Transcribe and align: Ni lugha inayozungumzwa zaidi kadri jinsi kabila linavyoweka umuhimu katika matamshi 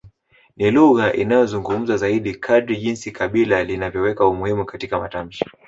Ni 0.57 0.71
lugha 0.71 1.13
inayozungumzwa 1.13 1.97
zaidi 1.97 2.35
kadri 2.35 2.75
jinsi 2.77 3.11
kabila 3.11 3.63
linavyoweka 3.63 4.25
umuhimu 4.27 4.65
katika 4.65 4.99
matamshi 4.99 5.45